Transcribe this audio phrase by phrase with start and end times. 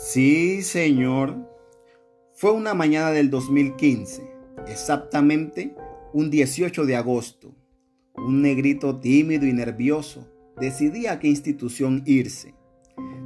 [0.00, 1.34] Sí, señor.
[2.32, 4.22] Fue una mañana del 2015,
[4.68, 5.74] exactamente
[6.12, 7.52] un 18 de agosto.
[8.14, 12.54] Un negrito tímido y nervioso decidía a qué institución irse.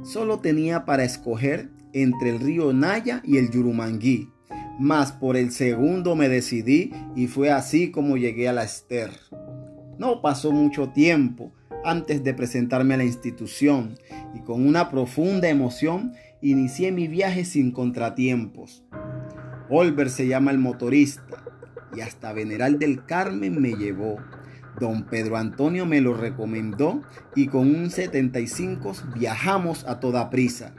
[0.01, 4.31] Solo tenía para escoger entre el río Naya y el Yurumangui,
[4.79, 9.11] mas por el segundo me decidí y fue así como llegué a la Ester.
[9.99, 11.53] No pasó mucho tiempo
[11.85, 13.95] antes de presentarme a la institución
[14.33, 18.83] y con una profunda emoción inicié mi viaje sin contratiempos.
[19.69, 21.23] Olver se llama el motorista
[21.95, 24.17] y hasta Veneral del Carmen me llevó.
[24.79, 27.01] Don Pedro Antonio me lo recomendó
[27.35, 30.73] y con un 75 viajamos a toda prisa.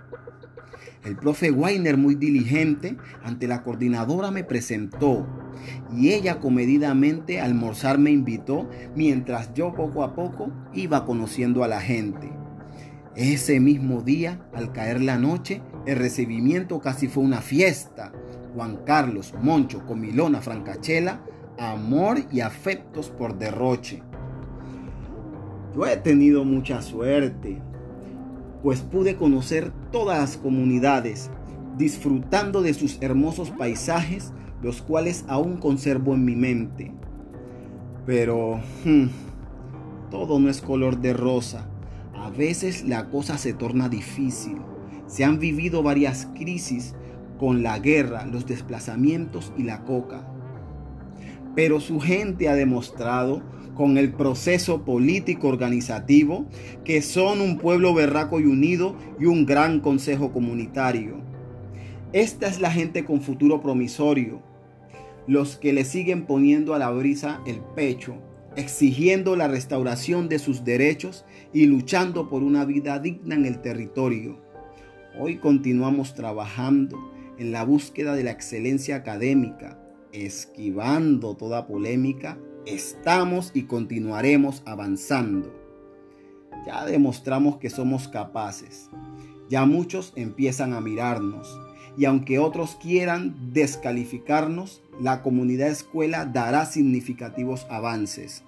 [1.02, 5.26] El profe Weiner, muy diligente, ante la coordinadora me presentó
[5.94, 11.80] y ella comedidamente almorzar me invitó mientras yo poco a poco iba conociendo a la
[11.80, 12.43] gente.
[13.16, 18.12] Ese mismo día, al caer la noche, el recibimiento casi fue una fiesta.
[18.54, 21.20] Juan Carlos, Moncho, Comilona, Francachela,
[21.58, 24.02] amor y afectos por derroche.
[25.74, 27.60] Yo he tenido mucha suerte
[28.64, 31.30] pues pude conocer todas las comunidades,
[31.76, 36.90] disfrutando de sus hermosos paisajes, los cuales aún conservo en mi mente.
[38.06, 39.08] Pero hmm,
[40.10, 41.68] todo no es color de rosa.
[42.24, 44.56] A veces la cosa se torna difícil.
[45.06, 46.94] Se han vivido varias crisis
[47.38, 50.26] con la guerra, los desplazamientos y la coca.
[51.54, 53.42] Pero su gente ha demostrado
[53.74, 56.46] con el proceso político organizativo,
[56.82, 61.16] que son un pueblo berraco y unido y un gran consejo comunitario.
[62.14, 64.40] Esta es la gente con futuro promisorio,
[65.26, 68.14] los que le siguen poniendo a la brisa el pecho,
[68.56, 74.38] exigiendo la restauración de sus derechos y luchando por una vida digna en el territorio.
[75.18, 76.98] Hoy continuamos trabajando
[77.38, 79.78] en la búsqueda de la excelencia académica,
[80.12, 85.52] esquivando toda polémica estamos y continuaremos avanzando.
[86.66, 88.88] Ya demostramos que somos capaces.
[89.48, 91.46] Ya muchos empiezan a mirarnos.
[91.96, 98.42] Y aunque otros quieran descalificarnos, la comunidad escuela dará significativos avances.